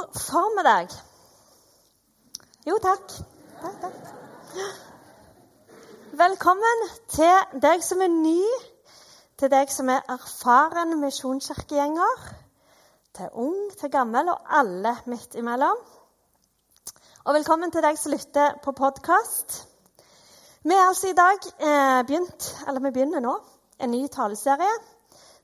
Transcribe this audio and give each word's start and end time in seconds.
God 0.00 0.20
formiddag. 0.20 0.88
Jo, 2.66 2.78
takk. 2.82 3.12
takk, 3.62 3.80
takk. 3.80 3.96
Velkommen 6.12 6.84
til 7.12 7.58
deg 7.60 7.82
som 7.84 8.00
er 8.00 8.08
ny, 8.08 8.44
til 9.36 9.50
deg 9.52 9.72
som 9.72 9.90
er 9.92 10.06
erfaren 10.08 10.94
misjonskirkegjenger, 11.02 12.22
til 13.18 13.28
ung, 13.44 13.58
til 13.80 13.92
gammel 13.92 14.30
og 14.32 14.54
alle 14.60 14.94
midt 15.10 15.36
imellom. 15.36 15.82
Og 17.24 17.36
velkommen 17.36 17.74
til 17.74 17.84
deg 17.84 18.00
som 18.00 18.14
lytter 18.14 18.56
på 18.64 18.72
podkast. 18.72 19.58
Vi 20.64 20.78
er 20.78 20.86
altså 20.86 21.10
i 21.10 21.18
dag 21.18 21.50
eh, 21.58 22.00
begynt, 22.06 22.48
eller 22.68 22.86
vi 22.86 22.94
begynner 22.96 23.26
nå, 23.26 23.36
en 23.80 23.92
ny 23.92 24.06
taleserie 24.08 24.80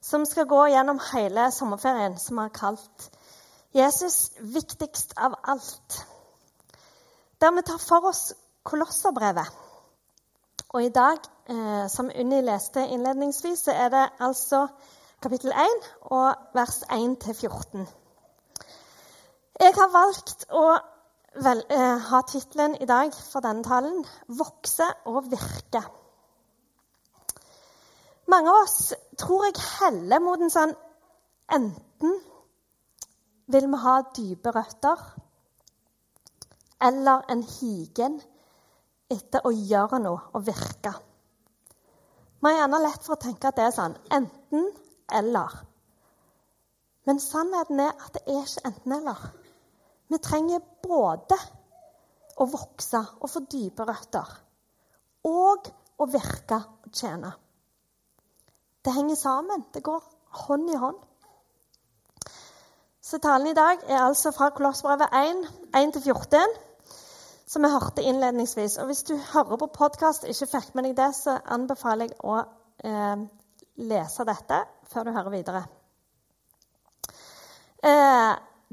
som 0.01 0.25
skal 0.25 0.49
gå 0.49 0.65
gjennom 0.73 1.03
hele 1.13 1.51
sommerferien, 1.53 2.17
som 2.17 2.41
vi 2.41 2.49
har 2.49 2.57
kalt 2.57 3.11
Jesus 3.77 4.31
viktigst 4.41 5.13
av 5.21 5.35
alt. 5.45 6.07
Der 7.41 7.53
vi 7.53 7.63
tar 7.63 7.79
for 7.79 8.09
oss 8.09 8.33
Kolosserbrevet. 8.65 9.51
Og 10.69 10.85
i 10.85 10.89
dag, 10.89 11.19
eh, 11.49 11.89
som 11.89 12.09
Unni 12.21 12.41
leste 12.41 12.87
innledningsvis, 12.89 13.67
så 13.67 13.75
er 13.77 13.89
det 13.93 14.05
altså 14.21 14.67
kapittel 15.23 15.53
1 15.53 15.91
og 16.01 16.35
vers 16.55 16.79
1-14. 16.91 17.85
Jeg 19.61 19.75
har 19.77 19.93
valgt 19.93 20.47
å 20.51 20.79
vel, 21.45 21.63
eh, 21.71 21.99
ha 22.09 22.21
tittelen 22.23 22.77
i 22.81 22.89
dag 22.89 23.13
for 23.33 23.41
denne 23.41 23.65
talen 23.65 24.07
'Vokse 24.29 24.89
og 25.05 25.25
virke'. 25.25 25.85
Mange 28.27 28.51
av 28.51 28.63
oss 28.63 28.95
tror 29.19 29.45
jeg 29.45 29.63
heller 29.81 30.19
mot 30.19 30.41
en 30.41 30.51
sånn 30.51 30.75
enten 31.53 32.21
vil 33.47 33.69
vi 33.71 33.81
ha 33.83 33.97
dype 34.17 34.53
røtter 34.55 35.03
eller 36.87 37.25
en 37.33 37.43
higen 37.47 38.19
etter 39.13 39.47
å 39.47 39.53
gjøre 39.55 40.01
noe 40.03 40.33
og 40.35 40.47
virke. 40.49 40.93
Vi 42.43 42.51
har 42.51 42.61
gjerne 42.61 42.83
lett 42.83 43.07
for 43.07 43.17
å 43.17 43.23
tenke 43.23 43.49
at 43.49 43.59
det 43.59 43.69
er 43.69 43.75
sånn 43.75 43.97
enten 44.13 44.67
eller. 45.15 45.55
Men 47.07 47.23
sannheten 47.23 47.81
er 47.81 47.95
at 47.95 48.19
det 48.19 48.25
er 48.27 48.43
ikke 48.43 48.67
enten-eller. 48.71 49.23
Vi 50.11 50.19
trenger 50.23 50.67
både 50.83 51.39
å 52.43 52.47
vokse 52.51 53.01
og 53.21 53.31
få 53.31 53.43
dype 53.51 53.87
røtter 53.87 54.35
og 55.27 55.71
å 55.99 56.07
virke 56.11 56.59
og 56.87 56.93
tjene. 56.95 57.33
Det 58.85 58.95
henger 58.95 59.19
sammen. 59.19 59.65
Det 59.75 59.83
går 59.83 60.03
hånd 60.47 60.71
i 60.71 60.79
hånd. 60.79 60.99
Så 63.07 63.19
talen 63.23 63.47
i 63.47 63.55
dag 63.55 63.85
er 63.87 64.01
altså 64.03 64.33
fra 64.35 64.49
Kolossbrevet 64.51 65.13
1, 65.15 65.43
1-14, 65.79 66.55
som 67.47 67.63
vi 67.63 67.69
hørte 67.71 68.03
innledningsvis. 68.03 68.79
Og 68.83 68.89
hvis 68.89 69.05
du 69.07 69.13
hører 69.33 69.61
på 69.61 69.69
podkast 69.77 70.25
og 70.25 70.33
ikke 70.33 70.49
fikk 70.51 70.73
med 70.75 70.89
deg 70.89 70.97
det, 70.99 71.13
så 71.15 71.37
anbefaler 71.55 72.09
jeg 72.09 72.17
å 72.27 72.41
eh, 72.91 73.23
lese 73.93 74.27
dette 74.27 74.59
før 74.91 75.07
du 75.07 75.13
hører 75.15 75.35
videre. 75.37 75.63
Eh, 77.93 78.33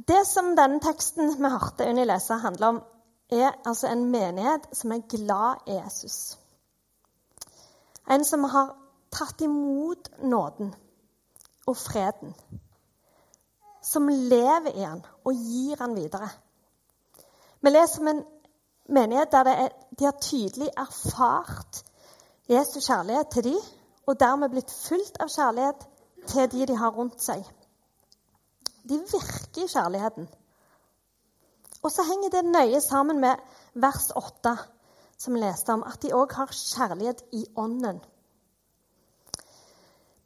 det 0.10 0.24
som 0.26 0.56
denne 0.58 0.82
teksten 0.82 1.36
vi 1.38 1.54
hørte 1.54 1.92
Unni 1.94 2.08
lese, 2.10 2.42
handler 2.42 2.72
om, 2.72 2.82
er 3.30 3.54
altså 3.54 3.94
en 3.94 4.08
menighet 4.18 4.66
som 4.74 4.98
er 4.98 5.06
glad 5.14 5.70
i 5.70 5.78
Jesus. 5.78 6.20
En 8.10 8.26
som 8.26 8.50
har 8.50 8.74
tatt 9.14 9.46
imot 9.46 10.10
nåden 10.26 10.74
og 11.70 11.78
freden. 11.78 12.34
Som 13.84 14.08
lever 14.08 14.72
i 14.76 14.84
han 14.84 15.04
og 15.26 15.34
gir 15.34 15.80
han 15.80 15.96
videre. 15.96 16.30
Vi 17.62 17.72
leser 17.72 18.02
om 18.02 18.08
en 18.08 18.24
menighet 18.90 19.32
der 19.32 19.50
er, 19.50 19.70
de 20.00 20.06
har 20.06 20.20
tydelig 20.22 20.70
erfart 20.78 21.84
Jesu 22.50 22.80
kjærlighet 22.80 23.28
til 23.32 23.44
dem, 23.44 23.60
og 24.08 24.20
dermed 24.20 24.52
blitt 24.52 24.72
fulgt 24.72 25.20
av 25.24 25.32
kjærlighet 25.32 25.86
til 26.28 26.50
de 26.52 26.66
de 26.68 26.76
har 26.78 26.92
rundt 26.92 27.22
seg. 27.24 27.44
De 28.84 29.00
virker 29.00 29.64
i 29.64 29.68
kjærligheten. 29.72 30.28
Og 31.84 31.92
så 31.92 32.04
henger 32.04 32.30
det 32.30 32.46
nøye 32.46 32.82
sammen 32.82 33.20
med 33.20 33.36
vers 33.74 34.12
8, 34.16 34.58
som 35.18 35.34
vi 35.34 35.40
leste 35.40 35.74
om, 35.74 35.84
at 35.84 36.02
de 36.04 36.14
òg 36.16 36.36
har 36.36 36.52
kjærlighet 36.52 37.24
i 37.32 37.46
ånden. 37.56 38.02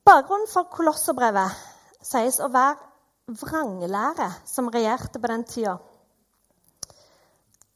Bakgrunnen 0.06 0.50
for 0.50 0.70
Kolosserbrevet 0.72 1.54
sies 2.02 2.40
å 2.40 2.50
være 2.54 2.78
vranglære 3.28 4.32
som 4.46 4.70
regjerte 4.72 5.20
på 5.20 5.28
den 5.28 5.44
tida. 5.44 5.78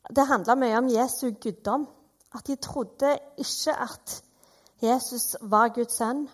Det 0.09 0.28
handla 0.28 0.56
mye 0.56 0.78
om 0.79 0.89
Jesu 0.89 1.31
guddom. 1.31 1.88
At 2.34 2.47
de 2.47 2.56
trodde 2.56 3.17
ikke 3.38 3.73
at 3.75 4.22
Jesus 4.81 5.35
var 5.41 5.73
Guds 5.75 5.97
sønn, 6.00 6.29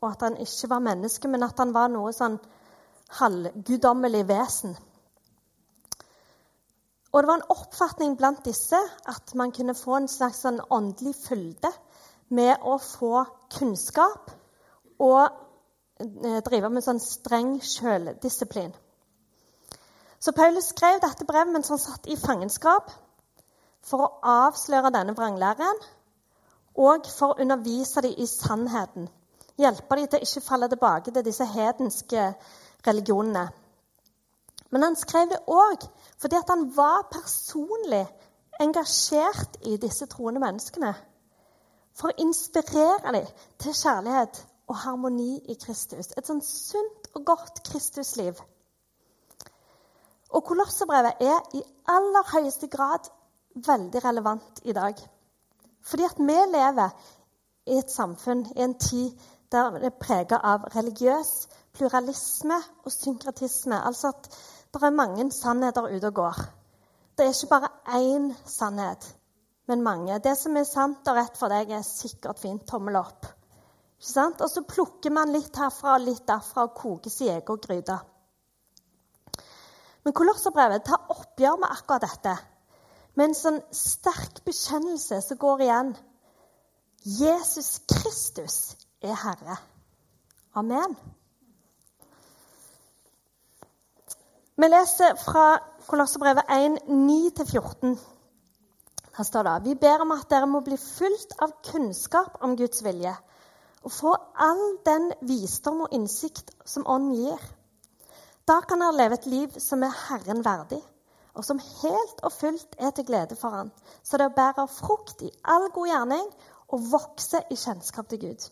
og 0.00 0.12
at 0.12 0.22
han 0.22 0.36
ikke 0.36 0.70
var 0.70 0.78
menneske, 0.78 1.28
men 1.28 1.42
at 1.42 1.58
han 1.58 1.74
var 1.74 1.90
noe 1.90 2.12
sånn 2.14 2.38
halvguddommelig 3.18 4.22
vesen. 4.28 4.76
Og 7.10 7.18
det 7.18 7.28
var 7.28 7.40
en 7.40 7.50
oppfatning 7.50 8.14
blant 8.16 8.44
disse 8.46 8.78
at 9.10 9.34
man 9.34 9.50
kunne 9.52 9.74
få 9.74 9.98
en 9.98 10.08
slags 10.08 10.44
sånn 10.46 10.60
åndelig 10.70 11.16
fylde 11.18 11.72
med 12.30 12.62
å 12.62 12.78
få 12.78 13.24
kunnskap 13.50 14.30
og 15.02 15.49
drive 16.44 16.70
med 16.72 16.84
sånn 16.84 17.00
streng 17.02 17.58
sjøldisiplin. 17.64 18.72
Så 20.20 20.32
Paulus 20.36 20.70
skrev 20.72 21.00
dette 21.00 21.24
brevet 21.28 21.52
mens 21.52 21.70
han 21.72 21.80
satt 21.80 22.08
i 22.08 22.18
fangenskap 22.20 22.90
for 23.86 24.04
å 24.04 24.10
avsløre 24.46 24.92
denne 24.92 25.14
vranglæren 25.16 25.80
og 26.80 27.08
for 27.08 27.32
å 27.32 27.40
undervise 27.40 28.02
dem 28.04 28.18
i 28.20 28.26
sannheten. 28.28 29.08
Hjelpe 29.60 29.96
dem 29.96 30.08
til 30.08 30.20
å 30.20 30.26
ikke 30.26 30.44
falle 30.44 30.68
tilbake 30.72 31.12
til 31.12 31.24
disse 31.24 31.46
hedenske 31.48 32.26
religionene. 32.86 33.48
Men 34.70 34.86
han 34.86 34.96
skrev 34.96 35.32
det 35.32 35.40
òg 35.50 35.84
fordi 36.20 36.40
han 36.48 36.68
var 36.76 37.08
personlig 37.12 38.04
engasjert 38.60 39.56
i 39.66 39.76
disse 39.80 40.06
troende 40.06 40.40
menneskene. 40.40 40.92
For 41.96 42.12
å 42.12 42.22
inspirere 42.22 43.12
dem 43.16 43.26
til 43.60 43.76
kjærlighet 43.76 44.44
og 44.70 44.76
harmoni 44.84 45.32
i 45.50 45.56
Kristus. 45.58 46.12
Et 46.16 46.26
sånn 46.26 46.42
sunt 46.46 47.08
og 47.18 47.24
godt 47.26 47.62
Kristusliv. 47.66 48.38
Og 50.30 50.44
Kolosserbrevet 50.46 51.22
er 51.26 51.56
i 51.58 51.62
aller 51.90 52.28
høyeste 52.30 52.70
grad 52.70 53.08
veldig 53.66 54.02
relevant 54.04 54.60
i 54.62 54.74
dag. 54.76 54.94
Fordi 55.82 56.06
at 56.06 56.20
vi 56.22 56.36
lever 56.52 56.94
i 57.66 57.80
et 57.80 57.90
samfunn, 57.90 58.44
i 58.54 58.62
en 58.62 58.76
tid 58.78 59.10
der 59.50 59.80
det 59.82 59.90
er 59.90 59.98
prega 59.98 60.38
av 60.46 60.68
religiøs 60.76 61.32
pluralisme 61.74 62.60
og 62.84 62.94
synkretisme. 62.94 63.74
Altså 63.74 64.12
at 64.14 64.30
det 64.70 64.82
er 64.86 64.94
mange 64.94 65.32
sannheter 65.34 65.90
ute 65.90 66.12
og 66.12 66.14
går. 66.14 66.44
Det 67.18 67.26
er 67.26 67.34
ikke 67.34 67.50
bare 67.50 67.72
én 67.98 68.30
sannhet, 68.46 69.16
men 69.66 69.82
mange. 69.82 70.18
Det 70.18 70.38
som 70.38 70.56
er 70.56 70.64
sant 70.64 71.08
og 71.10 71.18
rett 71.18 71.36
for 71.36 71.50
deg, 71.50 71.74
er 71.74 71.82
sikkert 71.82 72.38
fint. 72.38 72.62
Tommel 72.70 72.96
opp. 73.02 73.26
Og 74.00 74.48
så 74.48 74.62
plukker 74.64 75.12
man 75.12 75.32
litt 75.34 75.58
herfra 75.60 75.98
og 75.98 76.06
litt 76.06 76.24
derfra 76.28 76.64
og 76.64 76.76
koker 76.76 77.12
sin 77.12 77.34
egen 77.34 77.60
gryte. 77.60 77.98
Men 80.04 80.16
Kolosserbrevet 80.16 80.86
tar 80.88 81.10
oppgjør 81.12 81.60
med 81.60 81.68
akkurat 81.74 82.06
dette. 82.06 82.36
Med 83.18 83.28
en 83.28 83.36
sånn 83.36 83.60
sterk 83.76 84.40
bekjennelse 84.46 85.20
som 85.20 85.40
går 85.40 85.66
igjen. 85.66 85.92
Jesus 87.04 87.82
Kristus 87.90 88.58
er 89.04 89.18
Herre. 89.20 89.58
Amen. 90.56 90.96
Vi 94.60 94.68
leser 94.68 95.16
fra 95.20 95.58
Kolosserbrevet 95.88 96.48
1, 96.48 96.80
9-14. 96.88 97.98
Her 99.16 99.26
står 99.28 99.44
det 99.44 99.58
Vi 99.68 99.80
ber 99.80 100.04
om 100.06 100.16
at 100.16 100.28
dere 100.32 100.48
må 100.48 100.64
bli 100.64 100.80
fulgt 100.80 101.36
av 101.44 101.58
kunnskap 101.68 102.40
om 102.44 102.56
Guds 102.56 102.80
vilje 102.84 103.12
og 103.84 103.92
få 103.92 104.12
all 104.34 104.62
den 104.86 105.10
visdom 105.24 105.84
og 105.86 105.96
innsikt 105.96 106.52
som 106.68 106.86
Ånden 106.86 107.16
gir. 107.16 107.42
Da 108.48 108.60
kan 108.68 108.80
han 108.82 108.96
leve 108.96 109.16
et 109.16 109.28
liv 109.30 109.58
som 109.62 109.82
er 109.86 109.96
Herren 110.08 110.44
verdig, 110.44 110.80
og 111.34 111.44
som 111.46 111.60
helt 111.60 112.22
og 112.26 112.32
fullt 112.34 112.76
er 112.78 112.90
til 112.90 113.06
glede 113.06 113.36
for 113.38 113.54
Han, 113.54 113.70
så 114.02 114.18
det 114.18 114.34
bærer 114.36 114.66
frukt 114.66 115.22
i 115.22 115.30
all 115.44 115.68
god 115.74 115.86
gjerning 115.86 116.26
og 116.68 116.88
vokser 116.92 117.46
i 117.50 117.56
kjennskap 117.56 118.08
til 118.10 118.20
Gud. 118.24 118.48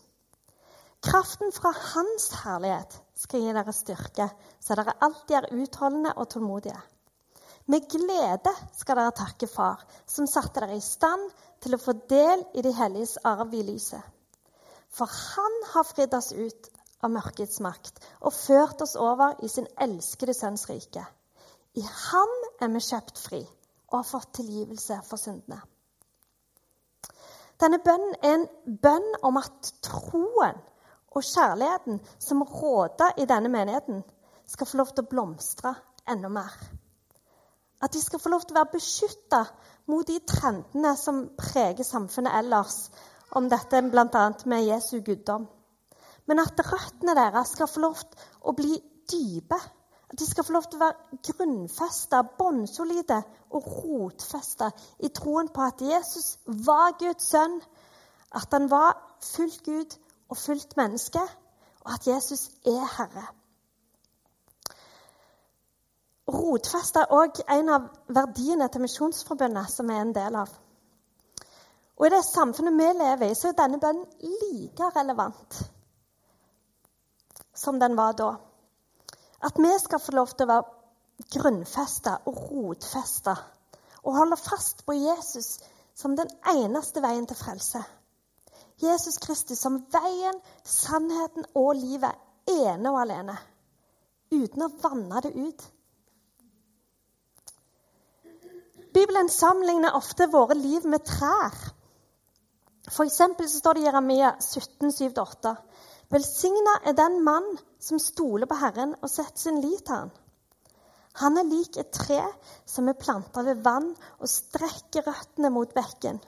Kraften 1.03 1.51
fra 1.55 1.71
Hans 1.71 2.29
herlighet 2.43 2.95
skal 3.15 3.43
gi 3.43 3.51
dere 3.55 3.73
styrke, 3.75 4.29
så 4.59 4.75
dere 4.75 4.97
alltid 4.99 5.35
er 5.37 5.51
utholdende 5.61 6.13
og 6.15 6.29
tålmodige. 6.33 6.79
Med 7.69 7.85
glede 7.91 8.51
skal 8.75 8.97
dere 8.97 9.15
takke 9.15 9.47
Far, 9.47 9.83
som 10.07 10.27
satte 10.27 10.59
dere 10.59 10.79
i 10.79 10.83
stand 10.83 11.29
til 11.61 11.75
å 11.75 11.81
få 11.81 11.93
del 12.09 12.43
i 12.55 12.63
de 12.65 12.73
helliges 12.75 13.19
arv 13.23 13.53
i 13.53 13.63
lyset. 13.67 14.01
For 14.89 15.05
han 15.05 15.57
har 15.73 15.87
fridd 15.87 16.13
oss 16.17 16.31
ut 16.33 16.69
av 17.05 17.13
mørkets 17.13 17.61
makt 17.63 18.01
og 18.19 18.35
ført 18.35 18.81
oss 18.83 18.95
over 18.99 19.37
i 19.45 19.49
sin 19.51 19.69
elskede 19.79 20.35
sønns 20.35 20.67
rike. 20.69 21.05
I 21.77 21.83
ham 21.85 22.33
er 22.59 22.71
vi 22.73 22.81
kjøpt 22.83 23.21
fri 23.21 23.43
og 23.89 23.99
har 23.99 24.07
fått 24.09 24.33
tilgivelse 24.39 24.99
for 25.05 25.21
syndene. 25.21 25.61
Denne 27.59 27.79
bønnen 27.83 28.15
er 28.23 28.35
en 28.37 28.47
bønn 28.83 29.07
om 29.27 29.37
at 29.39 29.71
troen 29.83 30.59
og 31.09 31.25
kjærligheten 31.25 31.99
som 32.21 32.43
råder 32.45 33.17
i 33.19 33.25
denne 33.29 33.49
menigheten, 33.51 34.03
skal 34.47 34.67
få 34.67 34.77
lov 34.79 34.93
til 34.93 35.05
å 35.05 35.09
blomstre 35.09 35.73
enda 36.09 36.29
mer. 36.33 36.53
At 37.81 37.93
de 37.93 38.01
skal 38.01 38.21
få 38.21 38.31
lov 38.31 38.45
til 38.45 38.55
å 38.55 38.61
være 38.61 38.75
beskytta 38.77 39.41
mot 39.91 40.07
de 40.07 40.19
trendene 40.27 40.95
som 40.97 41.25
preger 41.37 41.85
samfunnet 41.85 42.37
ellers, 42.39 42.89
om 43.37 43.49
dette 43.49 43.81
bl.a. 43.91 44.25
med 44.45 44.65
Jesu 44.65 44.99
guddom. 45.05 45.47
Men 46.29 46.41
at 46.43 46.61
røttene 46.61 47.15
deres 47.17 47.55
skal 47.55 47.69
få 47.69 47.83
lov 47.83 47.99
til 48.01 48.27
å 48.41 48.53
bli 48.57 48.77
dype. 49.09 49.59
At 50.09 50.17
de 50.19 50.25
skal 50.25 50.45
få 50.45 50.55
lov 50.55 50.65
til 50.69 50.79
å 50.79 50.85
være 50.87 51.19
grunnfesta, 51.29 52.23
bånnsolide 52.37 53.19
og 53.53 53.65
rotfesta 53.65 54.71
i 55.05 55.09
troen 55.13 55.49
på 55.53 55.65
at 55.65 55.81
Jesus 55.85 56.37
var 56.65 56.95
Guds 57.01 57.29
sønn, 57.29 57.59
at 58.33 58.53
han 58.53 58.69
var 58.69 58.97
fullt 59.25 59.61
Gud 59.65 59.97
og 60.29 60.37
fullt 60.37 60.77
menneske, 60.77 61.21
og 61.85 61.93
at 61.93 62.07
Jesus 62.07 62.49
er 62.65 62.85
Herre. 62.97 63.27
Rotfesta 66.29 67.05
er 67.05 67.13
òg 67.15 67.41
en 67.49 67.71
av 67.73 67.87
verdiene 68.13 68.67
til 68.69 68.83
Misjonsforbundet, 68.85 69.71
som 69.73 69.89
er 69.89 70.03
en 70.03 70.13
del 70.13 70.37
av. 70.37 70.51
Og 71.99 72.07
I 72.07 72.13
det 72.13 72.23
samfunnet 72.23 72.77
vi 72.79 72.87
lever 72.95 73.27
i, 73.27 73.35
så 73.35 73.51
er 73.51 73.57
denne 73.59 73.79
bønnen 73.81 74.07
like 74.53 74.91
relevant 74.95 75.59
som 77.59 77.79
den 77.79 77.97
var 77.97 78.13
da. 78.15 78.33
At 79.43 79.59
vi 79.59 79.71
skal 79.79 79.99
få 79.99 80.15
lov 80.15 80.31
til 80.31 80.47
å 80.47 80.53
være 80.53 81.27
grunnfesta 81.35 82.19
og 82.29 82.37
rotfesta 82.49 83.35
og 84.03 84.15
holde 84.15 84.37
fast 84.39 84.85
på 84.87 84.95
Jesus 84.95 85.57
som 85.95 86.15
den 86.15 86.29
eneste 86.47 87.03
veien 87.03 87.27
til 87.27 87.35
frelse. 87.35 87.81
Jesus 88.79 89.19
Kristus 89.19 89.59
som 89.59 89.81
veien, 89.91 90.37
sannheten 90.63 91.49
og 91.59 91.73
livet 91.75 92.15
ene 92.47 92.93
og 92.93 93.01
alene. 93.01 93.35
Uten 94.31 94.63
å 94.63 94.71
vanne 94.79 95.23
det 95.25 95.33
ut. 95.35 95.65
Bibelen 98.95 99.27
sammenligner 99.29 99.97
ofte 99.99 100.29
våre 100.31 100.55
liv 100.55 100.87
med 100.87 101.03
trær. 101.05 101.57
For 102.89 103.05
eksempel 103.05 103.49
så 103.49 103.59
står 103.61 103.77
det 103.77 103.83
i 103.83 103.85
Jeremia 103.85 104.31
17, 104.41 104.89
7-8. 104.89 105.53
Velsigna 106.09 106.79
er 106.89 106.97
den 106.97 107.19
mann 107.23 107.47
som 107.79 108.01
stoler 108.01 108.49
på 108.49 108.57
Herren 108.57 108.95
og 109.01 109.11
setter 109.11 109.37
sin 109.37 109.61
lit 109.61 109.85
til 109.85 109.95
Han. 109.95 110.11
Han 111.19 111.37
er 111.37 111.47
lik 111.49 111.77
et 111.77 111.91
tre 111.93 112.21
som 112.69 112.87
er 112.87 112.97
planta 112.97 113.43
ved 113.45 113.61
vann 113.65 113.91
og 114.19 114.29
strekker 114.31 115.05
røttene 115.05 115.51
mot 115.53 115.73
bekken. 115.75 116.19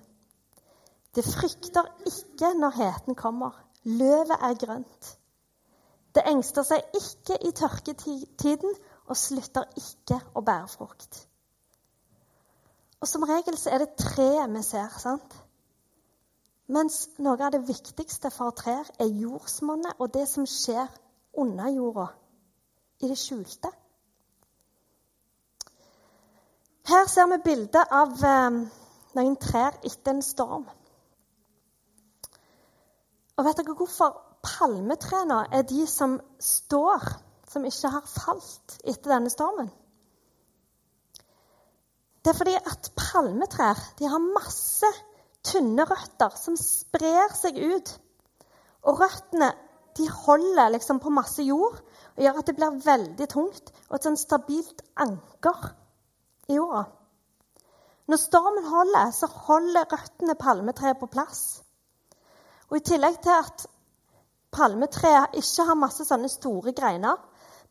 Det 1.16 1.24
frykter 1.26 1.88
ikke 2.08 2.54
når 2.60 2.78
heten 2.78 3.16
kommer. 3.16 3.56
Løvet 3.84 4.38
er 4.38 4.58
grønt. 4.66 5.12
Det 6.16 6.24
engster 6.28 6.66
seg 6.68 6.98
ikke 6.98 7.38
i 7.48 7.52
tørketiden 7.56 8.74
og 9.08 9.18
slutter 9.18 9.68
ikke 9.80 10.20
å 10.36 10.44
bære 10.46 10.70
frukt. 10.72 11.22
Og 13.02 13.08
Som 13.08 13.24
regel 13.26 13.58
så 13.58 13.72
er 13.74 13.82
det 13.82 13.96
treet 13.98 14.52
vi 14.54 14.62
ser. 14.64 14.92
sant? 15.00 15.41
Mens 16.72 17.04
noe 17.20 17.36
av 17.44 17.52
det 17.52 17.66
viktigste 17.68 18.30
for 18.32 18.54
trær 18.56 18.88
er 19.04 19.10
jordsmonnet 19.20 20.00
og 20.00 20.14
det 20.14 20.24
som 20.32 20.46
skjer 20.48 20.88
under 21.42 21.68
jorda, 21.74 22.06
i 23.04 23.10
det 23.12 23.18
skjulte. 23.20 23.72
Her 26.88 27.10
ser 27.12 27.28
vi 27.32 27.42
bilde 27.44 27.84
av 27.98 28.24
eh, 28.28 28.62
noen 29.18 29.36
trær 29.44 29.82
etter 29.84 30.14
en 30.14 30.24
storm. 30.24 30.64
Og 33.36 33.48
vet 33.48 33.60
dere 33.60 33.76
hvorfor 33.76 34.16
palmetrærne 34.46 35.44
er 35.52 35.68
de 35.68 35.84
som 35.90 36.18
står, 36.40 37.06
som 37.52 37.68
ikke 37.68 37.92
har 37.98 38.10
falt 38.16 38.80
etter 38.84 39.12
denne 39.12 39.32
stormen? 39.34 39.72
Det 42.22 42.32
er 42.32 42.38
fordi 42.38 42.56
at 42.56 42.92
palmetrær 42.96 43.80
de 44.00 44.08
har 44.08 44.30
masse 44.40 44.88
tynne 45.46 45.86
røtter 45.90 46.34
som 46.38 46.58
sprer 46.60 47.34
seg 47.38 47.58
ut. 47.58 47.92
Og 48.88 49.02
røttene 49.02 49.52
de 49.98 50.08
holder 50.10 50.72
liksom 50.76 51.02
på 51.04 51.12
masse 51.14 51.44
jord 51.44 51.82
og 52.16 52.24
gjør 52.24 52.40
at 52.40 52.48
det 52.48 52.56
blir 52.58 52.80
veldig 52.86 53.28
tungt 53.32 53.72
og 53.90 53.98
et 53.98 54.08
sånn 54.08 54.20
stabilt 54.20 54.84
anker 55.04 55.72
i 56.52 56.58
jorda. 56.58 56.86
Når 58.12 58.20
stormen 58.20 58.68
holder, 58.68 59.12
så 59.16 59.28
holder 59.48 59.88
røttene 59.92 60.36
palmetreet 60.40 61.00
på 61.00 61.10
plass. 61.12 61.62
Og 62.72 62.80
I 62.80 62.86
tillegg 62.88 63.20
til 63.24 63.36
at 63.36 63.68
palmetreet 64.52 65.38
ikke 65.40 65.68
har 65.68 65.80
masse 65.80 66.08
sånne 66.08 66.32
store 66.32 66.74
greiner, 66.76 67.20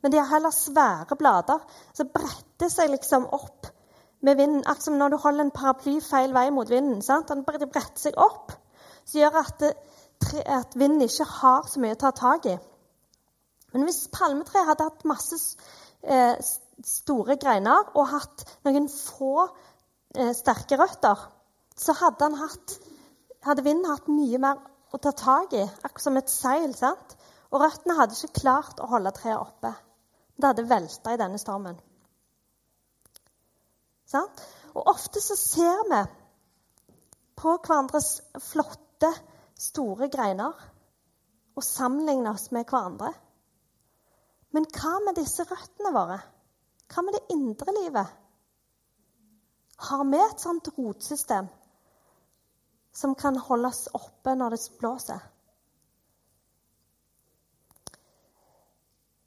men 0.00 0.12
de 0.12 0.20
har 0.20 0.30
heller 0.30 0.54
svære 0.54 1.16
blader, 1.20 1.60
så 1.92 2.06
bretter 2.08 2.72
seg 2.72 2.92
liksom 2.94 3.26
opp 3.36 3.68
med 4.20 4.36
vinden. 4.36 4.62
Akkurat 4.66 4.86
som 4.86 4.98
når 5.00 5.14
du 5.14 5.16
holder 5.22 5.46
en 5.46 5.54
paraply 5.54 5.98
feil 6.04 6.34
vei 6.36 6.48
mot 6.54 6.70
vinden. 6.70 7.02
Sant? 7.02 7.30
Den 7.30 7.44
bretter 7.44 8.00
seg 8.00 8.18
opp, 8.20 8.52
som 9.04 9.20
gjør 9.20 9.40
at, 9.42 9.54
det, 9.62 9.72
at, 10.44 10.76
vinden 10.78 11.06
ikke 11.06 11.28
har 11.40 11.68
så 11.68 11.82
mye 11.82 11.96
å 11.96 12.00
ta 12.00 12.12
tak 12.16 12.48
i. 12.50 12.56
Men 13.72 13.86
hvis 13.86 14.08
palmetreet 14.12 14.66
hadde 14.66 14.88
hatt 14.88 15.06
masse 15.06 15.38
eh, 16.02 16.36
store 16.86 17.36
greiner 17.40 17.92
og 17.94 18.08
hatt 18.10 18.44
noen 18.66 18.88
få 18.90 19.46
eh, 19.46 20.32
sterke 20.36 20.78
røtter, 20.80 21.28
så 21.80 21.94
hadde, 21.96 22.32
hatt, 22.36 22.74
hadde, 23.46 23.64
vinden 23.64 23.88
hatt 23.88 24.10
mye 24.10 24.40
mer 24.42 24.58
å 24.90 24.98
ta 24.98 25.14
tak 25.16 25.54
i, 25.54 25.62
akkurat 25.84 26.04
som 26.04 26.18
et 26.18 26.32
seil. 26.32 26.74
sant? 26.76 27.16
Og 27.50 27.62
røttene 27.62 27.96
hadde 27.98 28.18
ikke 28.18 28.42
klart 28.42 28.82
å 28.82 28.90
holde 28.90 29.14
treet 29.16 29.38
oppe. 29.38 29.72
Det 30.36 30.50
hadde 30.50 30.68
velta 30.68 31.14
i 31.14 31.20
denne 31.20 31.38
stormen. 31.40 31.78
Sant? 34.10 34.42
Og 34.74 34.88
ofte 34.90 35.22
så 35.22 35.36
ser 35.38 35.84
vi 35.90 36.00
på 37.40 37.54
hverandres 37.56 38.20
flotte, 38.50 39.10
store 39.60 40.08
greiner 40.12 40.56
og 41.56 41.64
sammenligner 41.64 42.32
oss 42.32 42.50
med 42.54 42.68
hverandre. 42.68 43.10
Men 44.56 44.66
hva 44.74 44.96
med 45.04 45.18
disse 45.18 45.44
røttene 45.46 45.92
våre? 45.94 46.18
Hva 46.90 47.04
med 47.06 47.16
det 47.16 47.36
indre 47.36 47.74
livet? 47.76 48.16
Har 49.90 50.04
vi 50.08 50.20
et 50.20 50.42
sånt 50.42 50.72
rotsystem 50.76 51.48
som 52.92 53.14
kan 53.14 53.38
holdes 53.38 53.86
oppe 53.96 54.34
når 54.36 54.56
det 54.56 54.62
blåser? 54.80 55.20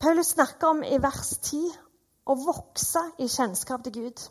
Paulus 0.04 0.34
snakker 0.36 0.74
om 0.74 0.84
i 0.84 1.00
vers 1.00 1.30
10 1.40 1.62
å 2.28 2.36
vokse 2.42 3.06
i 3.24 3.30
kjennskap 3.32 3.86
til 3.86 4.02
Gud 4.02 4.26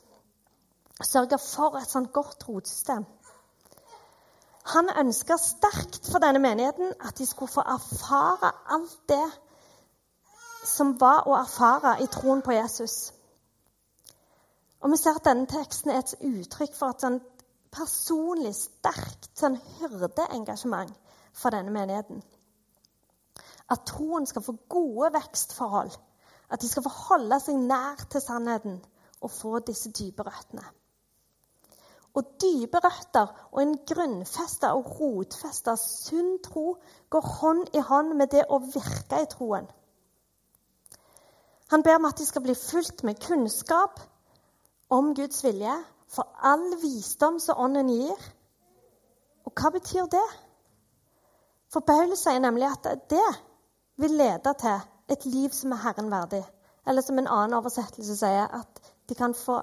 sørge 1.00 1.38
for 1.38 1.78
et 1.78 1.90
sånt 1.90 2.12
godt 2.12 2.48
rotsystem. 2.48 3.06
Han 4.64 4.90
ønska 4.98 5.36
sterkt 5.40 6.06
for 6.10 6.22
denne 6.22 6.38
menigheten 6.38 6.92
at 7.00 7.18
de 7.18 7.26
skulle 7.26 7.50
få 7.50 7.64
erfare 7.66 8.52
alt 8.70 8.98
det 9.08 9.30
som 10.66 10.94
var 11.00 11.26
å 11.26 11.34
erfare 11.34 11.96
i 12.02 12.06
troen 12.06 12.42
på 12.42 12.54
Jesus. 12.54 13.12
Og 14.82 14.90
Vi 14.90 14.96
ser 14.96 15.18
at 15.18 15.26
denne 15.26 15.46
teksten 15.46 15.90
er 15.90 16.02
et 16.02 16.14
uttrykk 16.20 16.74
for 16.74 16.90
et 16.90 17.02
sånn 17.02 17.18
personlig, 17.72 18.54
sterkt 18.54 19.30
sånn 19.38 19.58
hyrdeengasjement 19.78 20.94
for 21.32 21.54
denne 21.54 21.72
menigheten. 21.74 22.22
At 23.70 23.86
troen 23.88 24.26
skal 24.26 24.44
få 24.44 24.56
gode 24.68 25.12
vekstforhold. 25.14 25.94
At 26.52 26.60
de 26.60 26.68
skal 26.68 26.84
få 26.84 26.92
holde 27.08 27.38
seg 27.40 27.56
nær 27.56 28.02
til 28.10 28.20
sannheten 28.20 28.80
og 29.22 29.30
få 29.30 29.58
disse 29.64 29.90
dype 29.94 30.26
røttene. 30.26 30.64
Og 32.14 32.34
dype 32.42 32.80
røtter 32.84 33.30
og 33.52 33.62
en 33.62 33.76
grunnfesta 33.88 34.74
og 34.76 34.90
rotfesta 34.98 35.76
sunn 35.80 36.34
tro 36.44 36.74
går 37.10 37.28
hånd 37.38 37.70
i 37.72 37.80
hånd 37.88 38.12
med 38.18 38.34
det 38.34 38.44
å 38.52 38.58
virke 38.60 39.22
i 39.22 39.30
troen. 39.32 39.68
Han 41.72 41.82
ber 41.82 41.96
om 41.96 42.04
at 42.04 42.18
de 42.20 42.26
skal 42.28 42.44
bli 42.44 42.54
fulgt 42.58 43.00
med 43.08 43.20
kunnskap 43.24 44.00
om 44.92 45.14
Guds 45.16 45.40
vilje, 45.44 45.72
for 46.12 46.28
all 46.44 46.74
visdom 46.82 47.38
som 47.40 47.56
Ånden 47.64 47.88
gir. 47.88 48.26
Og 49.48 49.54
hva 49.56 49.70
betyr 49.72 50.10
det? 50.12 50.26
For 51.72 51.80
Paulus 51.80 52.26
sier 52.26 52.42
nemlig 52.44 52.68
at 52.68 52.90
det 53.08 53.28
vil 53.96 54.18
lede 54.20 54.52
til 54.60 54.82
et 55.08 55.24
liv 55.24 55.54
som 55.56 55.72
er 55.72 55.80
Herren 55.86 56.10
verdig. 56.12 56.42
Eller 56.86 57.04
som 57.06 57.16
en 57.18 57.30
annen 57.30 57.56
oversettelse 57.56 58.18
sier, 58.20 58.52
at 58.52 58.92
de 59.08 59.16
kan 59.16 59.32
få 59.34 59.62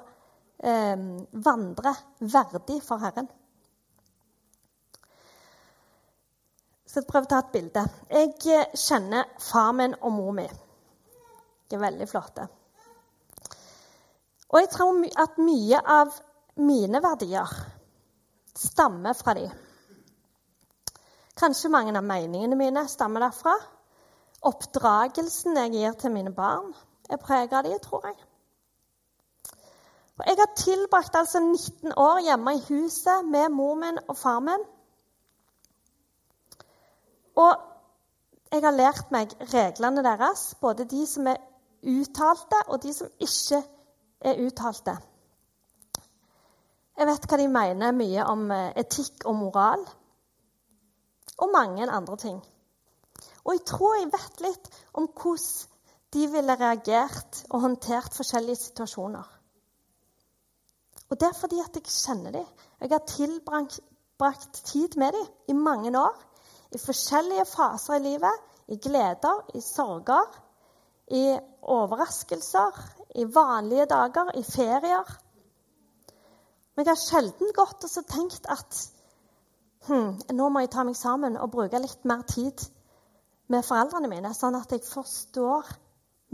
eh, 0.64 0.96
vandre 1.32 1.94
verdig 2.20 2.80
for 2.86 3.02
Herren. 3.04 3.30
Jeg 6.90 6.94
skal 6.94 7.06
prøve 7.06 7.28
å 7.28 7.30
ta 7.30 7.42
et 7.44 7.52
bilde. 7.54 7.84
Jeg 8.10 8.36
eh, 8.50 8.78
kjenner 8.78 9.30
far 9.44 9.74
min 9.78 9.96
og 10.00 10.16
mor 10.16 10.32
mi. 10.40 10.48
De 11.70 11.78
er 11.78 11.84
veldig 11.84 12.08
flotte. 12.10 12.48
Og 14.50 14.58
jeg 14.64 14.72
tror 14.74 15.04
at 15.22 15.38
mye 15.38 15.82
av 15.86 16.16
mine 16.66 17.02
verdier 17.04 17.52
stammer 18.58 19.14
fra 19.14 19.36
dem. 19.38 19.52
Kanskje 21.40 21.72
mange 21.72 21.94
av 21.96 22.04
meningene 22.04 22.58
mine 22.60 22.84
stammer 22.90 23.24
derfra. 23.24 23.54
Oppdragelsen 24.50 25.56
jeg 25.62 25.76
gir 25.76 25.96
til 26.00 26.12
mine 26.16 26.34
barn, 26.36 26.74
er 27.10 27.20
preget 27.22 27.54
av 27.54 27.68
dem, 27.68 27.80
tror 27.84 28.10
jeg. 28.10 28.18
Og 30.20 30.28
jeg 30.28 30.36
har 30.40 30.56
tilbrakt 30.56 31.16
altså 31.16 31.40
19 31.40 31.94
år 31.96 32.20
hjemme 32.26 32.56
i 32.56 32.64
huset 32.68 33.26
med 33.26 33.50
mor 33.56 33.76
min 33.80 34.00
og 34.08 34.18
far 34.18 34.40
min. 34.44 34.66
Og 37.36 37.54
jeg 38.52 38.66
har 38.66 38.76
lært 38.76 39.14
meg 39.16 39.32
reglene 39.54 40.04
deres, 40.04 40.56
både 40.62 40.88
de 40.92 41.06
som 41.08 41.28
er 41.32 41.40
uttalte, 41.88 42.60
og 42.68 42.84
de 42.84 42.92
som 42.94 43.08
ikke 43.20 43.62
er 44.20 44.42
uttalte. 44.44 44.98
Jeg 47.00 47.08
vet 47.08 47.30
hva 47.32 47.40
de 47.40 47.48
mener 47.48 47.96
mye 47.96 48.28
om 48.28 48.50
eh, 48.52 48.74
etikk 48.82 49.24
og 49.30 49.38
moral. 49.40 49.86
Og 51.40 51.54
mange 51.54 51.88
andre 51.88 52.18
ting. 52.20 52.42
Og 53.46 53.54
jeg 53.56 53.66
tror 53.72 53.96
jeg 53.96 54.12
vet 54.12 54.42
litt 54.44 54.72
om 55.00 55.08
hvordan 55.08 55.78
de 56.14 56.28
ville 56.28 56.56
reagert 56.60 57.46
og 57.50 57.62
håndtert 57.62 58.18
forskjellige 58.18 58.66
situasjoner. 58.66 59.39
Og 61.10 61.20
det 61.20 61.28
er 61.28 61.38
fordi 61.40 61.60
at 61.64 61.76
jeg 61.76 61.90
kjenner 61.90 62.32
dem. 62.32 62.46
Jeg 62.82 62.92
har 62.92 63.06
tilbrakt 63.08 64.62
tid 64.66 64.98
med 64.98 65.16
dem 65.16 65.26
i 65.48 65.54
mange 65.58 65.94
år. 66.00 66.18
I 66.72 66.78
forskjellige 66.78 67.46
faser 67.50 67.98
i 67.98 68.04
livet. 68.04 68.46
I 68.70 68.78
gleder, 68.78 69.46
i 69.58 69.62
sorger, 69.62 70.28
i 71.10 71.40
overraskelser, 71.62 72.76
i 73.16 73.26
vanlige 73.36 73.86
dager, 73.90 74.30
i 74.38 74.44
ferier. 74.44 75.16
Men 76.76 76.86
jeg 76.86 76.92
har 76.92 77.02
sjelden 77.02 77.50
gått 77.58 77.88
og 77.88 78.06
tenkt 78.08 78.46
at 78.46 78.78
hm, 79.88 80.20
nå 80.38 80.50
må 80.50 80.62
jeg 80.62 80.70
ta 80.76 80.86
meg 80.86 80.96
sammen 80.96 81.40
og 81.42 81.50
bruke 81.52 81.82
litt 81.82 82.06
mer 82.06 82.22
tid 82.30 82.62
med 83.50 83.66
foreldrene 83.66 84.12
mine, 84.12 84.30
sånn 84.38 84.56
at 84.60 84.72
jeg 84.72 84.86
forstår 84.86 85.74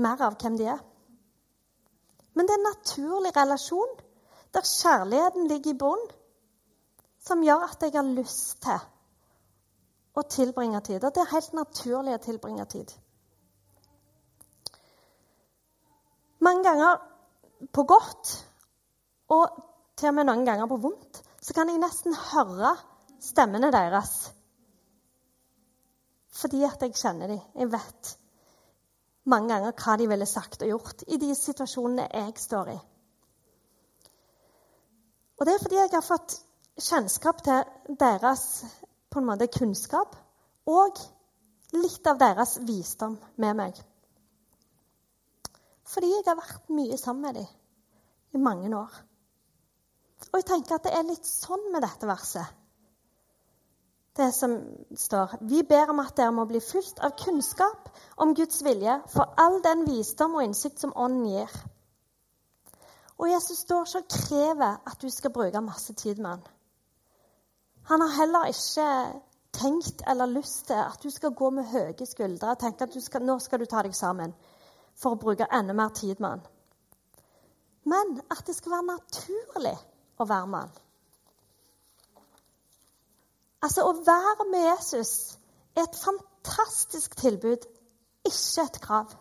mer 0.03 0.21
av 0.27 0.35
hvem 0.41 0.59
de 0.59 0.67
er. 0.75 0.83
Men 2.35 2.45
det 2.45 2.57
er 2.57 2.59
en 2.59 2.67
naturlig 2.67 3.31
relasjon 3.37 3.95
der 4.55 4.67
kjærligheten 4.67 5.47
ligger 5.51 5.73
i 5.73 5.77
bunnen, 5.79 6.11
som 7.19 7.43
gjør 7.43 7.65
at 7.67 7.83
jeg 7.83 7.95
har 7.95 8.07
lyst 8.15 8.61
til 8.63 8.83
å 10.15 10.23
tilbringe 10.31 10.79
tid. 10.85 11.03
Og 11.03 11.11
det 11.15 11.23
er 11.23 11.33
helt 11.33 11.57
naturlig 11.57 12.15
å 12.15 12.23
tilbringe 12.23 12.65
tid. 12.71 12.93
Mange 16.45 16.63
ganger 16.63 17.01
på 17.73 17.83
godt, 17.89 18.33
og 19.33 19.61
til 19.97 20.11
og 20.11 20.17
med 20.17 20.29
noen 20.29 20.45
ganger 20.47 20.69
på 20.69 20.79
vondt, 20.83 21.21
så 21.41 21.55
kan 21.55 21.69
jeg 21.71 21.81
nesten 21.81 22.15
høre 22.31 22.75
stemmene 23.23 23.71
deres. 23.73 24.13
Fordi 26.35 26.63
at 26.67 26.83
jeg 26.83 26.97
kjenner 26.99 27.31
dem. 27.31 27.41
Jeg 27.55 27.71
vet 27.73 28.17
mange 29.25 29.49
ganger 29.53 29.73
hva 29.79 29.95
de 29.97 30.07
ville 30.09 30.27
sagt 30.29 30.61
og 30.61 30.69
gjort 30.69 31.05
i 31.07 31.17
de 31.21 31.31
situasjonene 31.37 32.09
jeg 32.11 32.35
står 32.43 32.75
i. 32.75 32.77
Og 35.37 35.45
det 35.45 35.53
er 35.53 35.63
fordi 35.63 35.79
jeg 35.79 35.91
har 35.93 36.05
fått 36.05 36.37
kjennskap 36.79 37.41
til 37.43 37.97
deres 37.99 38.45
på 39.11 39.19
en 39.19 39.27
måte 39.29 39.47
kunnskap 39.51 40.15
og 40.67 40.99
litt 41.75 42.07
av 42.07 42.19
deres 42.19 42.57
visdom 42.67 43.17
med 43.41 43.57
meg. 43.59 43.79
Fordi 45.85 46.11
jeg 46.11 46.25
har 46.27 46.39
vært 46.39 46.71
mye 46.73 46.97
sammen 46.97 47.27
med 47.27 47.41
dem 47.41 48.35
i 48.35 48.43
mange 48.43 48.71
år. 48.75 48.95
Og 50.31 50.39
jeg 50.39 50.47
tenker 50.49 50.77
at 50.77 50.87
det 50.87 50.95
er 50.95 51.07
litt 51.07 51.27
sånn 51.27 51.69
med 51.73 51.83
dette 51.85 52.07
verset. 52.09 52.47
Det 54.15 54.29
som 54.31 54.53
står 54.95 55.35
Vi 55.43 55.61
ber 55.67 55.91
om 55.91 55.99
at 55.99 56.15
dere 56.15 56.31
må 56.31 56.45
bli 56.47 56.61
fulgt 56.63 57.01
av 57.03 57.17
kunnskap 57.19 57.89
om 58.23 58.31
Guds 58.35 58.61
vilje 58.63 59.01
for 59.11 59.35
all 59.37 59.59
den 59.63 59.83
visdom 59.89 60.37
og 60.39 60.45
innsikt 60.45 60.79
som 60.79 60.95
Ånden 60.95 61.27
gir. 61.27 61.51
Og 63.17 63.29
Jesus 63.31 63.57
står 63.63 63.85
ikke 63.85 64.01
og 64.03 64.09
krever 64.11 64.81
at 64.91 65.01
du 65.01 65.09
skal 65.09 65.33
bruke 65.33 65.61
masse 65.61 65.93
tid 65.93 66.15
med 66.15 66.29
han. 66.29 66.43
Han 67.85 68.01
har 68.01 68.17
heller 68.19 68.49
ikke 68.51 68.89
tenkt 69.55 70.01
eller 70.07 70.25
lyst 70.25 70.65
til 70.67 70.79
at 70.81 71.03
du 71.03 71.09
skal 71.09 71.33
gå 71.33 71.49
med 71.49 71.69
høye 71.71 72.05
skuldre 72.05 72.51
og 72.51 72.59
tenke 72.59 72.83
at 72.83 73.03
skal, 73.03 73.23
nå 73.23 73.37
skal 73.39 73.61
du 73.61 73.65
ta 73.69 73.83
deg 73.85 73.95
sammen 73.95 74.33
for 74.97 75.15
å 75.15 75.21
bruke 75.21 75.47
enda 75.53 75.73
mer 75.73 75.93
tid 75.95 76.19
med 76.19 76.29
han. 76.29 76.43
Men 77.85 78.17
at 78.31 78.41
det 78.47 78.55
skal 78.57 78.73
være 78.73 78.89
naturlig 78.89 79.75
å 80.17 80.27
være 80.27 80.49
med 80.49 80.65
han. 80.65 80.73
Altså, 83.65 83.85
å 83.85 83.93
være 84.05 84.45
med 84.51 84.65
Jesus 84.67 85.13
er 85.75 85.85
et 85.85 85.97
fantastisk 85.97 87.15
tilbud, 87.17 87.63
ikke 88.25 88.65
et 88.65 88.81
krav. 88.81 89.15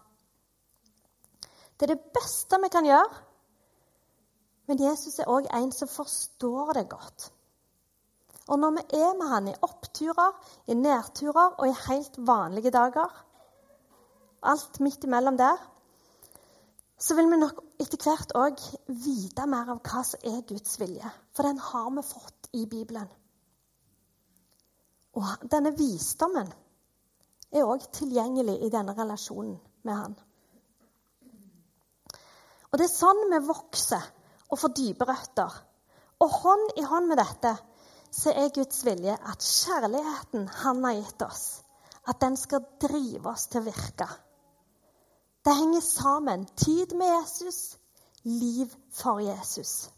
Det 1.79 1.87
er 1.87 1.95
det 1.95 2.13
beste 2.17 2.59
vi 2.63 2.73
kan 2.73 2.89
gjøre 2.89 3.24
men 4.67 4.81
Jesus 4.81 5.19
er 5.21 5.31
òg 5.31 5.49
en 5.53 5.73
som 5.73 5.91
forstår 5.91 6.73
det 6.79 6.89
godt. 6.93 7.29
Og 8.49 8.59
når 8.61 8.77
vi 8.77 9.01
er 9.01 9.13
med 9.17 9.29
han 9.29 9.49
i 9.49 9.59
oppturer, 9.65 10.33
i 10.69 10.77
nedturer 10.77 11.57
og 11.59 11.69
i 11.69 11.77
helt 11.87 12.19
vanlige 12.27 12.73
dager, 12.75 13.13
alt 14.45 14.81
midt 14.85 15.05
imellom 15.05 15.39
der, 15.41 15.61
så 16.99 17.17
vil 17.17 17.29
vi 17.31 17.41
nok 17.41 17.61
etter 17.81 18.01
hvert 18.01 18.35
òg 18.39 18.61
vite 19.05 19.47
mer 19.51 19.73
av 19.73 19.81
hva 19.85 20.03
som 20.07 20.25
er 20.29 20.45
Guds 20.49 20.79
vilje. 20.81 21.09
For 21.35 21.47
den 21.49 21.59
har 21.61 21.89
vi 21.97 22.05
fått 22.07 22.51
i 22.53 22.67
Bibelen. 22.71 23.09
Og 25.15 25.49
denne 25.51 25.75
visdommen 25.79 26.53
er 27.55 27.69
òg 27.69 27.85
tilgjengelig 27.95 28.59
i 28.67 28.71
denne 28.73 28.95
relasjonen 28.97 29.57
med 29.87 29.99
han. 30.01 30.17
Og 32.73 32.81
det 32.81 32.89
er 32.89 32.95
sånn 32.95 33.21
vi 33.31 33.41
vokser 33.47 34.07
og 34.51 34.59
får 34.61 34.75
dype 34.79 35.07
røtter. 35.09 35.55
Og 36.23 36.37
hånd 36.41 36.77
i 36.79 36.85
hånd 36.87 37.09
med 37.11 37.21
dette 37.21 37.55
så 38.15 38.31
er 38.31 38.53
Guds 38.55 38.85
vilje 38.87 39.15
at 39.15 39.43
kjærligheten 39.43 40.47
han 40.63 40.85
har 40.87 41.01
gitt 41.01 41.25
oss, 41.27 41.47
at 42.07 42.21
den 42.23 42.37
skal 42.39 42.67
drive 42.83 43.33
oss 43.33 43.49
til 43.51 43.65
å 43.65 43.69
virke. 43.71 44.07
Det 45.45 45.53
henger 45.59 45.83
sammen. 45.85 46.47
Tid 46.57 46.95
med 46.97 47.11
Jesus, 47.11 47.77
liv 48.23 48.71
for 48.93 49.21
Jesus. 49.21 49.91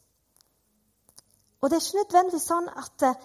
Og 1.60 1.70
det 1.70 1.76
er 1.76 1.84
ikke 1.84 2.02
nødvendigvis 2.02 2.48
sånn 2.50 2.66
at 2.72 3.04
eh, 3.06 3.20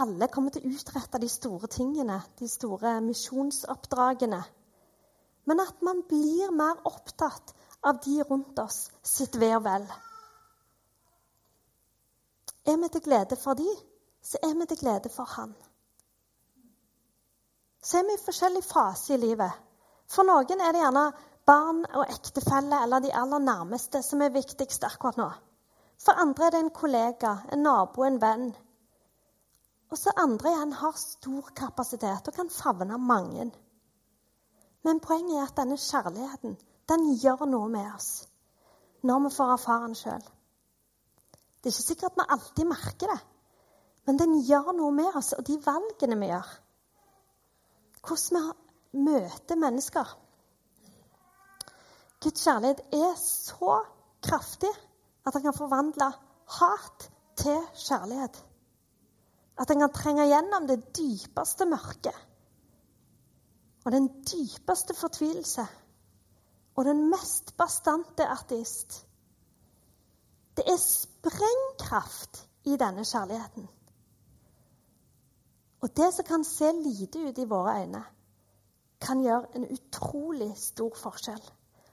alle 0.00 0.28
kommer 0.32 0.54
til 0.54 0.64
å 0.64 0.72
utrette 0.76 1.20
de 1.20 1.28
store 1.32 1.68
tingene, 1.72 2.20
de 2.38 2.48
store 2.48 2.98
misjonsoppdragene. 3.04 4.40
Men 5.46 5.62
at 5.62 5.84
man 5.84 6.02
blir 6.08 6.54
mer 6.54 6.80
opptatt 6.88 7.54
av 7.86 8.00
de 8.04 8.18
rundt 8.28 8.58
oss 8.58 8.86
sitt 9.06 9.36
ve 9.40 9.52
og 9.56 9.64
vel. 9.68 9.86
Er 12.66 12.76
vi 12.82 12.88
til 12.88 13.02
glede 13.02 13.36
for 13.36 13.54
de, 13.54 13.68
så 14.22 14.38
er 14.42 14.54
vi 14.58 14.66
til 14.66 14.78
glede 14.78 15.08
for 15.08 15.24
han. 15.36 15.54
Så 17.82 17.98
er 17.98 18.06
vi 18.08 18.16
i 18.16 18.24
forskjellig 18.24 18.64
fase 18.64 19.14
i 19.14 19.20
livet. 19.22 19.52
For 20.10 20.26
noen 20.26 20.60
er 20.60 20.74
det 20.74 20.82
gjerne 20.82 21.04
barn 21.46 21.84
og 21.94 22.10
ektefelle 22.10 22.82
eller 22.82 23.04
de 23.04 23.14
aller 23.14 23.38
nærmeste 23.38 24.02
som 24.02 24.22
er 24.22 24.34
viktigst 24.34 24.84
akkurat 24.84 25.18
nå. 25.20 25.28
For 26.02 26.18
andre 26.22 26.46
er 26.46 26.54
det 26.54 26.62
en 26.64 26.74
kollega, 26.74 27.36
en 27.52 27.62
nabo, 27.62 28.02
en 28.04 28.20
venn. 28.20 28.48
Og 29.90 29.98
så 29.98 30.10
andre 30.18 30.50
igjen 30.50 30.72
har 30.80 30.98
stor 30.98 31.52
kapasitet 31.56 32.28
og 32.28 32.34
kan 32.34 32.50
favne 32.50 32.98
mange. 32.98 33.50
Men 34.82 35.00
poenget 35.00 35.38
er 35.38 35.46
at 35.46 35.56
denne 35.56 35.78
kjærligheten 35.78 36.58
den 36.90 37.06
gjør 37.22 37.46
noe 37.46 37.68
med 37.70 37.94
oss 37.94 38.26
når 39.06 39.20
vi 39.22 39.30
får 39.36 39.52
erfare 39.52 39.86
den 39.86 39.94
sjøl. 39.94 40.26
Det 41.66 41.72
er 41.72 41.80
ikke 41.80 41.82
sikkert 41.82 42.12
at 42.12 42.18
vi 42.20 42.24
alltid 42.30 42.68
merker 42.70 43.10
det, 43.10 43.22
men 44.06 44.18
den 44.20 44.34
gjør 44.46 44.68
noe 44.78 44.92
med 44.94 45.16
oss 45.18 45.32
og 45.34 45.40
de 45.48 45.56
valgene 45.64 46.14
vi 46.20 46.28
gjør. 46.30 46.50
Hvordan 48.06 48.52
vi 48.92 49.00
møter 49.08 49.58
mennesker. 49.58 50.12
Guds 52.22 52.44
kjærlighet 52.46 52.84
er 52.94 53.16
så 53.18 53.80
kraftig 54.22 54.70
at 55.26 55.34
den 55.34 55.42
kan 55.48 55.56
forvandle 55.58 56.12
hat 56.60 57.08
til 57.42 57.58
kjærlighet. 57.88 58.38
At 59.58 59.66
den 59.66 59.82
kan 59.82 59.96
trenge 59.98 60.28
gjennom 60.30 60.70
det 60.70 60.78
dypeste 60.94 61.66
mørket 61.66 62.22
og 63.82 63.90
den 63.90 64.06
dypeste 64.22 64.94
fortvilelse 64.94 65.66
og 66.76 66.86
den 66.86 67.08
mest 67.10 67.56
bastante 67.58 68.30
ateist. 68.38 69.05
Det 70.56 70.64
er 70.64 70.76
sprengkraft 70.80 72.48
i 72.64 72.76
denne 72.76 73.04
kjærligheten. 73.04 73.68
Og 75.80 75.96
det 75.96 76.14
som 76.14 76.24
kan 76.24 76.44
se 76.44 76.72
lite 76.72 77.18
ut 77.28 77.38
i 77.38 77.44
våre 77.48 77.82
øyne, 77.82 78.04
kan 79.00 79.20
gjøre 79.22 79.56
en 79.56 79.66
utrolig 79.70 80.56
stor 80.58 80.94
forskjell. 80.96 81.42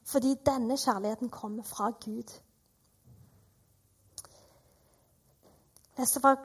Fordi 0.05 0.35
denne 0.45 0.77
kjærligheten 0.77 1.29
kommer 1.29 1.63
fra 1.63 1.91
Gud. 2.05 2.31
Leste 5.97 6.21
fra 6.21 6.35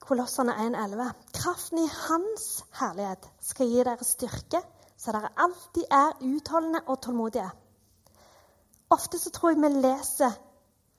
Kolossene 0.00 0.52
1,11.: 0.52 1.12
Kraften 1.34 1.78
i 1.78 1.88
Hans 2.08 2.64
herlighet 2.80 3.30
skal 3.40 3.66
gi 3.66 3.84
dere 3.84 4.04
styrke, 4.04 4.60
så 4.96 5.12
dere 5.12 5.32
alltid 5.36 5.84
er 5.90 6.18
utholdende 6.20 6.80
og 6.86 7.00
tålmodige. 7.02 7.50
Ofte 8.90 9.18
så 9.18 9.30
tror 9.30 9.50
jeg 9.50 9.62
vi 9.62 9.68
leser 9.68 10.32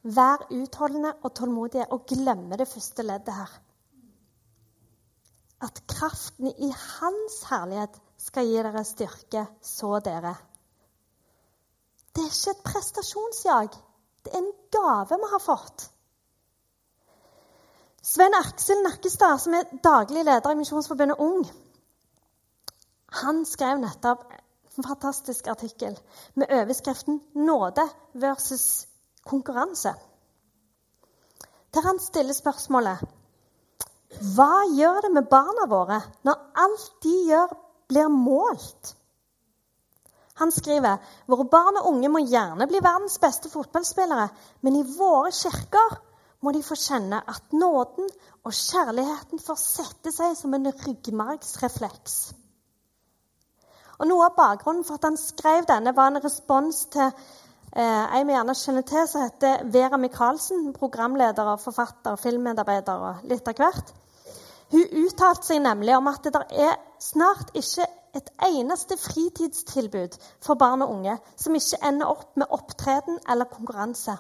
'vær 0.03 0.48
utholdende 0.51 1.13
og 1.24 1.32
tålmodige' 1.39 1.91
og 1.91 2.06
glemme 2.06 2.58
det 2.58 2.68
første 2.68 3.03
leddet 3.03 3.34
her. 3.34 3.62
At 5.62 5.84
kraften 5.88 6.48
i 6.48 6.72
Hans 6.72 7.44
herlighet 7.50 8.01
skal 8.18 8.46
gi 8.46 8.58
dere 8.63 8.84
styrke, 8.84 9.48
så 9.62 10.00
dere. 10.00 10.36
Det 12.15 12.24
er 12.24 12.32
ikke 12.32 12.51
et 12.51 12.63
prestasjonsjag. 12.63 13.70
Det 14.24 14.34
er 14.34 14.38
en 14.38 14.53
gave 14.72 15.20
vi 15.20 15.32
har 15.32 15.39
fått. 15.39 15.91
Svein 18.03 18.34
Aksel 18.34 18.84
Nakkestad, 18.84 19.38
som 19.39 19.53
er 19.53 19.68
daglig 19.84 20.24
leder 20.25 20.51
i 20.51 20.56
Misjonsforbundet 20.56 21.20
Ung, 21.20 21.44
han 23.12 23.46
skrev 23.46 23.79
nettopp 23.82 24.24
en 24.77 24.84
fantastisk 24.84 25.48
artikkel 25.48 26.00
med 26.36 26.51
overskriften 26.51 27.22
'Nåde 27.36 27.89
versus 28.13 28.88
konkurranse'. 29.25 29.95
Der 31.73 31.81
han 31.81 31.99
stiller 31.99 32.33
spørsmålet 32.33 33.01
Hva 34.35 34.53
gjør 34.73 35.01
det 35.05 35.11
med 35.13 35.27
barna 35.29 35.67
våre 35.69 36.01
når 36.25 36.45
alt 36.55 36.88
de 37.03 37.15
gjør, 37.29 37.53
blir 37.89 38.07
målt? 38.09 38.95
Han 40.39 40.51
skriver 40.51 40.97
våre 41.27 41.45
barn 41.51 41.77
og 41.81 41.88
unge 41.91 42.09
må 42.09 42.21
gjerne 42.23 42.67
bli 42.67 42.79
verdens 42.81 43.19
beste 43.19 43.49
fotballspillere, 43.51 44.29
men 44.61 44.75
i 44.79 44.85
våre 44.97 45.31
kirker 45.35 45.97
må 46.41 46.53
de 46.55 46.61
få 46.63 46.77
kjenne 46.79 47.19
at 47.27 47.53
nåden 47.53 48.07
og 48.47 48.55
kjærligheten 48.55 49.41
får 49.43 49.59
sette 49.59 50.13
seg 50.15 50.38
som 50.39 50.55
en 50.55 50.71
ryggmargsrefleks. 50.71 52.15
Og 53.99 54.07
Noe 54.07 54.29
av 54.29 54.38
bakgrunnen 54.38 54.85
for 54.88 54.95
at 54.95 55.09
han 55.09 55.19
skrev 55.19 55.67
denne, 55.67 55.91
var 55.95 56.07
en 56.07 56.23
respons 56.23 56.85
til 56.93 57.11
eh, 57.75 58.17
en 58.17 58.27
vi 58.27 58.33
gjerne 58.33 58.55
kjenner 58.57 58.85
til, 58.88 59.07
som 59.07 59.25
heter 59.25 59.63
Vera 59.73 59.97
Michaelsen, 59.97 60.71
programleder 60.73 61.53
og 61.53 61.61
forfatter, 61.63 62.19
filmmedarbeider 62.21 63.07
og 63.09 63.29
litt 63.29 63.47
av 63.47 63.59
hvert. 63.59 63.93
Hun 64.69 64.85
uttalte 65.03 65.49
seg 65.49 65.63
nemlig 65.65 65.95
om 65.97 66.07
at 66.11 66.27
det 66.29 66.43
er 66.53 66.75
snart 67.01 67.55
ikke 67.57 67.88
et 68.17 68.29
eneste 68.45 68.97
fritidstilbud 68.97 70.17
for 70.45 70.57
barn 70.61 70.83
og 70.85 70.93
unge 70.97 71.15
som 71.38 71.55
ikke 71.57 71.81
ender 71.89 72.09
opp 72.09 72.38
med 72.38 72.49
opptreden 72.53 73.19
eller 73.29 73.49
konkurranse. 73.49 74.17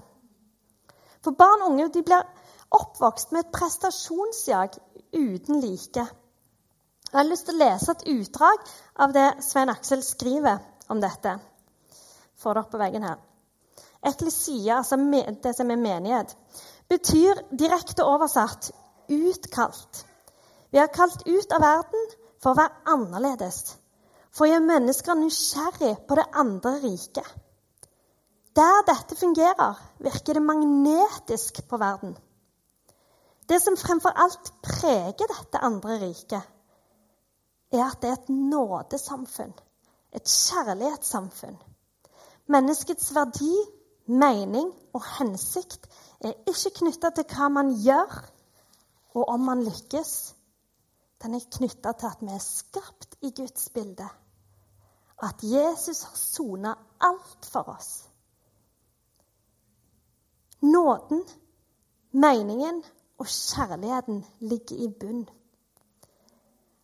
For 1.21 1.37
barn 1.37 1.65
og 1.65 1.73
unge 1.73 1.89
blir 2.01 2.25
oppvokst 2.73 3.33
med 3.33 3.45
et 3.45 3.53
prestasjonsjag 3.53 4.77
uten 5.13 5.61
like. 5.61 6.05
Jeg 7.09 7.17
har 7.17 7.25
lyst 7.25 7.47
til 7.49 7.57
å 7.57 7.63
lese 7.63 7.93
et 7.95 8.05
utdrag 8.13 8.67
av 9.05 9.13
det 9.13 9.29
Svein 9.45 9.73
Aksel 9.73 10.05
skriver 10.05 10.61
om 10.93 11.01
dette. 11.01 11.39
Får 12.37 12.53
det 12.53 12.63
opp 12.63 12.71
på 12.73 12.81
veggen 12.81 13.05
her. 13.05 13.28
Eklesia, 14.05 14.77
altså 14.77 14.97
det 15.43 15.55
som 15.55 15.71
er 15.71 15.81
menighet, 15.81 16.37
betyr 16.89 17.41
direkte 17.51 18.05
oversatt 18.07 18.71
utkalt. 19.09 20.05
Vi 20.71 20.77
er 20.77 20.91
kalt 20.93 21.25
ut 21.27 21.53
av 21.55 21.61
verden 21.63 22.09
for 22.39 22.53
å 22.53 22.59
være 22.59 22.93
annerledes. 22.93 23.59
For 24.31 24.45
å 24.45 24.51
gjøre 24.51 24.67
mennesker 24.69 25.17
nysgjerrig 25.17 25.95
på 26.07 26.17
det 26.19 26.27
andre 26.37 26.75
riket. 26.83 27.27
Der 28.55 28.83
dette 28.87 29.15
fungerer, 29.17 29.77
virker 29.99 30.37
det 30.37 30.43
magnetisk 30.43 31.61
på 31.67 31.77
verden. 31.81 32.15
Det 33.49 33.57
som 33.61 33.77
fremfor 33.77 34.13
alt 34.13 34.51
preger 34.61 35.29
dette 35.31 35.61
andre 35.65 35.97
riket, 36.01 36.41
er 37.73 37.83
at 37.85 38.01
det 38.01 38.09
er 38.09 38.17
et 38.17 38.29
nådesamfunn, 38.29 39.53
et 40.13 40.25
kjærlighetssamfunn. 40.29 41.57
Menneskets 42.49 43.11
verdi, 43.15 43.51
mening 44.09 44.71
og 44.93 45.05
hensikt 45.17 45.87
er 46.19 46.35
ikke 46.49 46.73
knytta 46.81 47.11
til 47.15 47.27
hva 47.29 47.47
man 47.53 47.71
gjør, 47.83 48.17
og 49.15 49.29
om 49.29 49.47
man 49.47 49.63
lykkes. 49.63 50.13
Den 51.23 51.35
er 51.35 51.47
knytta 51.51 51.93
til 51.99 52.11
at 52.11 52.21
vi 52.23 52.31
er 52.33 52.43
skapt 52.43 53.17
i 53.21 53.31
Guds 53.35 53.69
bilde, 53.75 54.07
at 55.23 55.43
Jesus 55.43 56.03
har 56.03 56.15
sona 56.15 56.75
alt 57.01 57.49
for 57.51 57.69
oss. 57.75 57.89
Nåden, 60.61 61.23
meningen 62.11 62.83
og 63.19 63.27
kjærligheten 63.27 64.25
ligger 64.39 64.75
i 64.75 64.87
bunn. 64.99 65.27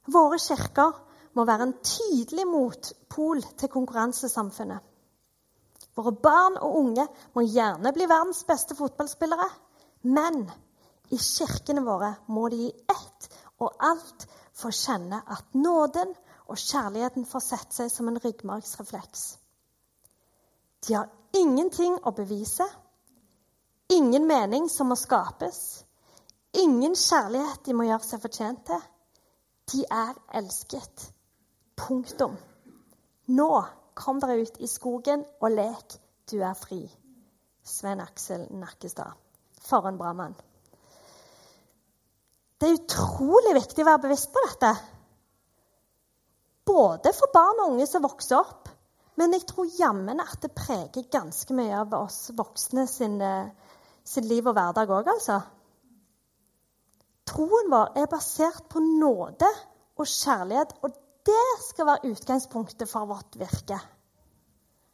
Våre 0.07 0.39
kirker 0.39 0.99
må 1.33 1.45
være 1.45 1.63
en 1.63 1.77
tydelig 1.83 2.47
motpol 2.47 3.41
til 3.57 3.69
konkurransesamfunnet. 3.69 4.79
Våre 5.95 6.11
barn 6.11 6.57
og 6.59 6.77
unge 6.81 7.07
må 7.35 7.45
gjerne 7.47 7.93
bli 7.95 8.07
verdens 8.11 8.43
beste 8.47 8.75
fotballspillere, 8.75 9.47
men 10.03 10.43
i 11.13 11.19
kirkene 11.21 11.83
våre 11.85 12.11
må 12.27 12.49
de 12.51 12.65
i 12.67 12.73
ett 12.91 13.29
og 13.63 13.75
alt 13.79 14.25
få 14.55 14.71
kjenne 14.75 15.21
at 15.31 15.55
nåden 15.55 16.11
og 16.45 16.59
kjærligheten 16.59 17.25
får 17.29 17.43
sette 17.43 17.77
seg 17.79 17.91
som 17.91 18.09
en 18.11 18.19
ryggmargsrefleks. 18.21 19.27
De 20.85 20.97
har 20.97 21.09
ingenting 21.33 21.95
å 22.03 22.13
bevise 22.15 22.67
Ingen 23.93 24.27
mening 24.27 24.69
som 24.69 24.89
må 24.89 24.95
skapes. 24.97 25.85
Ingen 26.57 26.95
kjærlighet 26.97 27.65
de 27.67 27.73
må 27.77 27.85
gjøre 27.85 28.07
seg 28.07 28.21
fortjent 28.23 28.63
til. 28.65 28.85
De 29.71 29.83
er 29.85 30.15
elsket. 30.39 31.09
Punktum. 31.77 32.33
Nå 33.37 33.49
kom 33.97 34.19
dere 34.21 34.43
ut 34.43 34.59
i 34.61 34.69
skogen 34.69 35.23
og 35.41 35.53
lek. 35.53 35.97
Du 36.29 36.37
er 36.43 36.57
fri. 36.57 36.81
Svein 37.65 38.03
Aksel 38.03 38.45
Nakkestad. 38.53 39.15
For 39.65 39.87
en 39.89 39.97
bra 39.97 40.13
mann. 40.13 40.35
Det 42.59 42.69
er 42.69 42.77
utrolig 42.77 43.55
viktig 43.57 43.83
å 43.83 43.89
være 43.89 44.03
bevisst 44.05 44.31
på 44.33 44.43
dette. 44.45 44.71
Både 46.65 47.11
for 47.13 47.33
barn 47.33 47.61
og 47.63 47.73
unge 47.73 47.87
som 47.89 48.05
vokser 48.05 48.39
opp, 48.39 48.69
men 49.19 49.33
jeg 49.35 49.45
tror 49.47 49.67
jammen 49.77 50.21
at 50.23 50.39
det 50.43 50.53
preger 50.55 51.09
ganske 51.11 51.55
mye 51.55 51.75
av 51.77 51.93
oss 51.97 52.29
voksne 52.35 52.87
sin 52.89 53.19
sitt 54.05 54.27
liv 54.29 54.45
og 54.45 54.55
hverdag 54.55 54.91
òg, 54.91 55.09
altså. 55.15 55.39
Troen 57.25 57.71
vår 57.71 57.95
er 58.01 58.09
basert 58.11 58.67
på 58.69 58.81
nåde 58.83 59.49
og 59.97 60.05
kjærlighet, 60.09 60.75
og 60.85 60.93
det 61.25 61.45
skal 61.65 61.89
være 61.89 62.11
utgangspunktet 62.11 62.89
for 62.89 63.09
vårt 63.09 63.37
virke. 63.39 63.79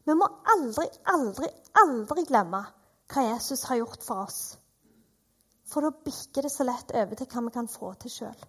Vi 0.07 0.15
må 0.17 0.27
aldri, 0.53 0.87
aldri, 1.13 1.49
aldri 1.83 2.25
glemme 2.29 2.61
hva 3.11 3.25
Jesus 3.27 3.65
har 3.69 3.81
gjort 3.81 4.05
for 4.05 4.23
oss. 4.25 4.41
For 5.67 5.85
da 5.85 5.91
bikker 6.05 6.47
det 6.47 6.51
så 6.51 6.65
lett 6.67 6.91
over 6.95 7.15
til 7.19 7.29
hva 7.31 7.45
vi 7.45 7.53
kan 7.55 7.69
få 7.71 7.93
til 8.01 8.13
sjøl. 8.15 8.47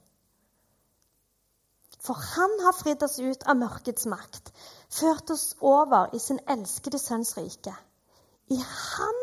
For 2.03 2.19
han 2.19 2.57
har 2.65 2.75
fridd 2.75 3.03
oss 3.07 3.21
ut 3.23 3.45
av 3.47 3.59
mørkets 3.61 4.09
makt, 4.11 4.51
ført 4.91 5.31
oss 5.31 5.53
over 5.61 6.11
i 6.17 6.19
sin 6.23 6.41
elskede 6.51 6.99
sønns 6.99 7.37
rike. 7.39 7.75
I 8.51 8.59
han 8.59 9.21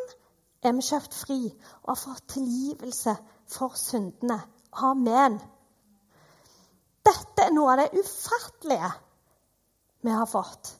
er 0.63 0.75
vi 0.77 0.85
kjøpt 0.87 1.17
fri 1.25 1.39
og 1.49 1.89
har 1.91 1.99
fått 1.99 2.29
tilgivelse 2.35 3.15
for 3.51 3.75
syndene. 3.79 4.39
Amen. 4.71 5.39
Dette 7.05 7.45
er 7.45 7.53
noe 7.55 7.73
av 7.73 7.81
det 7.81 8.01
ufattelige 8.01 8.91
vi 10.05 10.11
har 10.15 10.27
fått. 10.29 10.73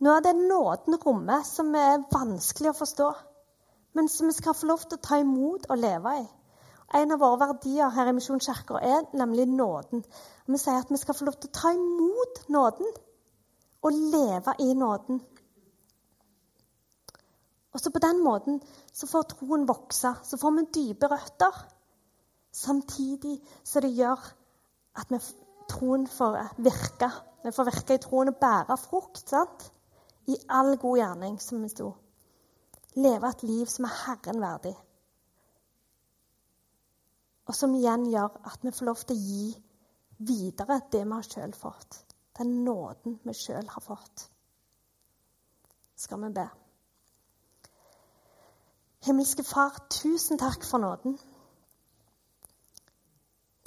Noe 0.00 0.16
av 0.16 0.24
det 0.24 0.34
nåden 0.36 0.96
rommer 1.02 1.42
som 1.44 1.74
er 1.76 2.04
vanskelig 2.12 2.72
å 2.72 2.78
forstå, 2.78 3.08
men 3.96 4.08
som 4.08 4.30
vi 4.30 4.36
skal 4.36 4.56
få 4.56 4.70
lov 4.70 4.84
til 4.86 4.96
å 4.96 5.06
ta 5.08 5.18
imot 5.20 5.66
og 5.68 5.80
leve 5.80 6.14
i. 6.22 6.28
En 7.00 7.14
av 7.14 7.20
våre 7.22 7.38
verdier 7.44 7.92
her 7.94 8.08
i 8.10 8.14
Misjonskirka 8.16 8.80
er 8.82 9.04
nemlig 9.14 9.46
nåden. 9.50 10.02
Vi 10.50 10.58
sier 10.58 10.80
at 10.80 10.90
vi 10.90 10.98
skal 10.98 11.14
få 11.14 11.28
lov 11.28 11.36
til 11.38 11.50
å 11.50 11.58
ta 11.60 11.70
imot 11.76 12.40
nåden 12.50 12.88
og 13.86 14.00
leve 14.14 14.56
i 14.64 14.72
nåden. 14.74 15.20
Og 17.70 17.80
så 17.80 17.90
På 17.90 18.02
den 18.02 18.24
måten 18.24 18.58
så 18.92 19.06
får 19.06 19.28
troen 19.30 19.68
vokse, 19.68 20.14
så 20.24 20.38
får 20.38 20.56
vi 20.56 20.66
dype 20.74 21.06
røtter. 21.06 21.54
Samtidig 22.52 23.36
som 23.64 23.82
det 23.82 23.92
gjør 23.94 24.18
at 24.98 25.10
vi, 25.10 25.18
troen 25.70 26.06
får 26.06 26.38
virke. 26.58 27.10
Vi 27.44 27.52
får 27.52 27.68
virke 27.70 27.96
i 27.96 28.02
troen 28.02 28.32
og 28.32 28.38
bære 28.40 28.76
frukt. 28.80 29.28
sant? 29.28 29.72
I 30.26 30.36
all 30.48 30.76
god 30.76 30.98
gjerning, 30.98 31.40
som 31.40 31.62
det 31.62 31.70
sto. 31.70 31.92
Leve 32.96 33.28
et 33.28 33.42
liv 33.42 33.66
som 33.66 33.84
er 33.84 33.96
Herren 34.04 34.40
verdig. 34.40 34.74
Og 37.46 37.54
som 37.54 37.74
igjen 37.74 38.06
gjør 38.10 38.36
at 38.46 38.62
vi 38.62 38.70
får 38.70 38.86
lov 38.86 39.02
til 39.02 39.16
å 39.16 39.20
gi 39.20 39.46
videre 40.18 40.80
det 40.92 41.04
vi 41.04 41.12
har 41.12 41.26
sjøl 41.26 41.54
fått. 41.56 42.04
Den 42.38 42.60
nåden 42.64 43.18
vi 43.24 43.34
sjøl 43.34 43.66
har 43.68 43.82
fått. 43.82 44.26
Skal 45.96 46.22
vi 46.24 46.30
be. 46.34 46.46
Himmelske 49.04 49.44
Far, 49.44 49.78
tusen 49.90 50.38
takk 50.38 50.64
for 50.64 50.82
nåden. 50.82 51.18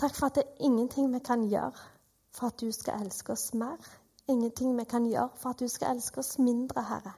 Takk 0.03 0.15
for 0.15 0.25
at 0.25 0.35
det 0.35 0.43
er 0.43 0.65
ingenting 0.67 1.13
vi 1.13 1.19
kan 1.23 1.45
gjøre 1.47 1.79
for 2.35 2.49
at 2.51 2.59
du 2.59 2.71
skal 2.75 3.05
elske 3.05 3.31
oss 3.31 3.53
mer. 3.55 3.77
Ingenting 4.27 4.73
vi 4.75 4.83
kan 4.83 5.05
gjøre 5.07 5.29
for 5.39 5.53
at 5.53 5.61
du 5.63 5.67
skal 5.71 5.95
elske 5.95 6.19
oss 6.19 6.33
mindre, 6.43 6.83
Herre. 6.83 7.13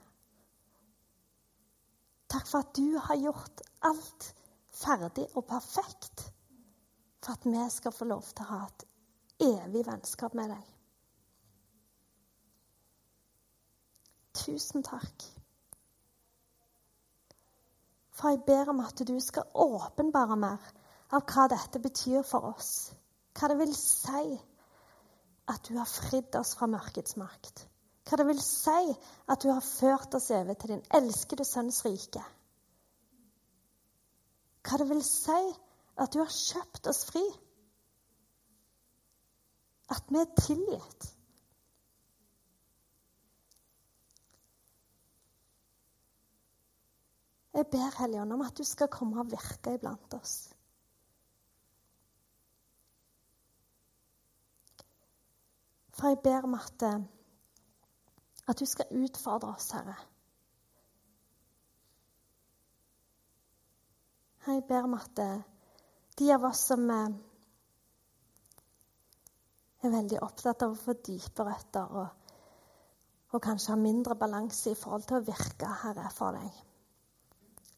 Takk 2.29 2.45
for 2.45 2.61
at 2.61 2.77
du 2.77 2.99
har 3.07 3.17
gjort 3.17 3.63
alt 3.89 4.27
ferdig 4.69 5.25
og 5.33 5.47
perfekt 5.49 6.27
for 7.25 7.33
at 7.33 7.49
vi 7.49 7.65
skal 7.73 7.97
få 7.97 8.05
lov 8.05 8.29
til 8.29 8.45
å 8.45 8.51
ha 8.51 8.61
et 8.67 8.87
evig 9.47 9.85
vennskap 9.89 10.37
med 10.37 10.53
deg. 10.53 10.71
Tusen 14.45 14.85
takk. 14.85 15.29
For 18.13 18.29
jeg 18.29 18.45
ber 18.45 18.75
om 18.77 18.85
at 18.85 19.07
du 19.09 19.17
skal 19.19 19.49
åpenbare 19.57 20.37
mer 20.37 20.73
av 21.13 21.25
hva 21.29 21.47
dette 21.51 21.81
betyr 21.81 22.25
for 22.25 22.49
oss. 22.53 22.91
Hva 23.35 23.51
det 23.51 23.59
vil 23.59 23.73
si 23.77 24.25
at 25.51 25.67
du 25.67 25.75
har 25.77 25.89
fridd 25.89 26.35
oss 26.39 26.55
fra 26.57 26.69
mørkets 26.71 27.17
makt. 27.21 27.65
Hva 28.05 28.19
det 28.21 28.27
vil 28.29 28.41
si 28.41 28.95
at 29.29 29.41
du 29.41 29.49
har 29.51 29.65
ført 29.65 30.15
oss 30.17 30.31
over 30.33 30.57
til 30.57 30.75
din 30.75 30.85
elskede 30.93 31.45
sønns 31.45 31.83
rike. 31.85 32.23
Hva 34.65 34.81
det 34.81 34.89
vil 34.89 35.03
si 35.05 35.41
at 36.01 36.13
du 36.13 36.21
har 36.21 36.31
kjøpt 36.31 36.89
oss 36.89 37.03
fri. 37.09 37.23
At 39.93 40.09
vi 40.09 40.21
er 40.21 40.31
tilgitt. 40.39 41.11
Jeg 47.55 47.69
ber 47.71 47.93
Helligånd 48.01 48.33
om 48.35 48.41
at 48.43 48.57
du 48.57 48.65
skal 48.67 48.91
komme 48.91 49.21
og 49.21 49.29
virke 49.31 49.77
iblant 49.77 50.17
oss. 50.17 50.54
For 55.95 56.11
jeg 56.11 56.19
ber 56.23 56.43
om 56.43 56.57
at, 56.57 56.83
eh, 56.83 57.03
at 58.47 58.59
du 58.59 58.65
skal 58.67 58.91
utfordre 58.91 59.53
oss, 59.55 59.71
Herre. 59.71 59.95
Jeg 64.47 64.63
ber 64.67 64.83
om 64.83 64.93
at 64.93 65.19
eh, 65.19 65.39
de 66.19 66.27
av 66.33 66.43
oss 66.49 66.65
som 66.69 66.83
eh, 66.91 67.15
er 69.81 69.95
veldig 69.95 70.19
opptatt 70.25 70.65
av 70.65 70.75
å 70.75 70.79
få 70.79 70.97
dype 71.05 71.47
røtter 71.47 71.97
og, 72.01 72.29
og 73.31 73.43
kanskje 73.43 73.73
ha 73.73 73.79
mindre 73.79 74.17
balanse 74.19 74.71
i 74.73 74.77
forhold 74.77 75.07
til 75.07 75.21
å 75.21 75.25
virke, 75.25 75.71
Herre, 75.81 76.09
for 76.13 76.37
deg. 76.37 76.61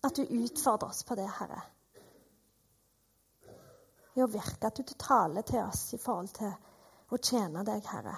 At 0.07 0.17
du 0.17 0.23
utfordrer 0.25 0.89
oss 0.89 1.03
på 1.05 1.17
det, 1.19 1.27
Herre. 1.37 1.61
I 4.17 4.25
å 4.25 4.29
virke. 4.31 4.69
At 4.71 4.81
du 4.81 4.97
taler 4.97 5.45
til 5.45 5.61
oss 5.61 5.91
i 5.93 6.01
forhold 6.01 6.33
til 6.33 6.51
å 7.11 7.19
tjene 7.23 7.63
deg, 7.67 7.85
Herre. 7.87 8.17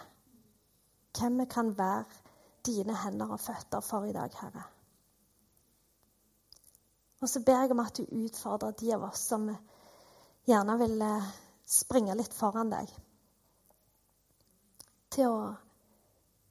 Hvem 1.18 1.42
vi 1.42 1.46
kan 1.50 1.72
være 1.78 2.06
dine 2.66 2.96
hender 3.04 3.34
og 3.34 3.42
føtter 3.42 3.84
for 3.86 4.08
i 4.08 4.16
dag, 4.16 4.34
Herre. 4.42 4.66
Og 7.20 7.30
så 7.30 7.42
ber 7.44 7.64
jeg 7.64 7.74
om 7.76 7.82
at 7.84 8.00
du 8.00 8.06
utfordrer 8.24 8.78
de 8.80 8.94
av 8.96 9.04
oss 9.10 9.26
som 9.32 9.50
gjerne 10.48 10.76
vil 10.80 11.02
eh, 11.04 11.32
springe 11.68 12.16
litt 12.16 12.34
foran 12.34 12.72
deg. 12.72 12.94
Til 15.14 15.28
å 15.28 15.42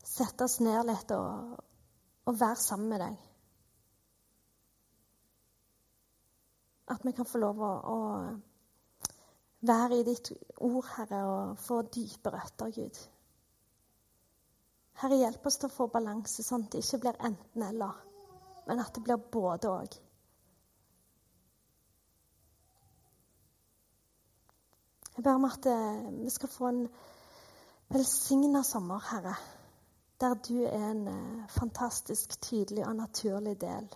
sette 0.05 0.45
oss 0.45 0.59
ned 0.61 0.85
litt 0.89 1.15
og, 1.17 1.57
og 2.29 2.39
være 2.39 2.61
sammen 2.61 2.93
med 2.93 3.03
deg. 3.07 3.25
At 6.93 7.05
vi 7.05 7.13
kan 7.17 7.29
få 7.29 7.41
lov 7.41 7.61
å, 7.65 7.73
å 7.95 7.99
være 9.61 9.99
i 9.99 10.05
ditt 10.07 10.33
ord, 10.57 10.87
Herre, 10.97 11.23
og 11.27 11.59
få 11.59 11.83
dype 11.83 12.31
røtter, 12.31 12.71
Gud. 12.75 12.99
Herre, 15.03 15.19
hjelp 15.19 15.47
oss 15.47 15.59
til 15.59 15.71
å 15.71 15.75
få 15.75 15.87
balanse, 15.95 16.43
sånn 16.43 16.67
at 16.67 16.75
det 16.75 16.83
ikke 16.85 17.03
blir 17.05 17.19
enten-eller, 17.29 17.99
men 18.67 18.83
at 18.83 18.95
det 18.95 19.05
blir 19.07 19.21
både 19.33 19.71
òg. 19.71 19.99
Jeg 25.19 25.25
ber 25.27 25.35
om 25.35 25.47
at 25.49 25.67
eh, 25.67 26.03
vi 26.21 26.31
skal 26.31 26.51
få 26.51 26.69
en 26.71 26.85
velsigna 27.91 28.63
sommer, 28.63 29.03
Herre. 29.11 29.35
Der 30.19 30.35
du 30.35 30.61
er 30.67 30.91
en 30.93 31.09
eh, 31.11 31.49
fantastisk 31.51 32.37
tydelig 32.43 32.85
og 32.87 32.95
naturlig 33.01 33.57
del 33.61 33.89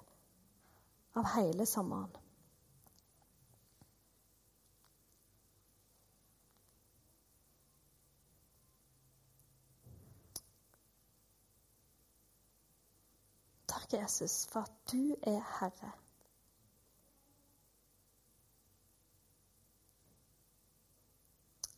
av 1.14 1.30
hele 1.36 1.66
sommeren. 1.66 2.21
Jesus, 13.92 14.46
for 14.52 14.60
at 14.60 14.72
du 14.92 15.16
er 15.26 15.42
Herre. 15.60 15.92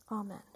Amen. 0.09 0.54